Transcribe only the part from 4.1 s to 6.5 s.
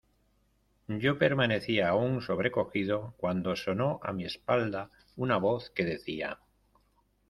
mi espalda una voz que decía: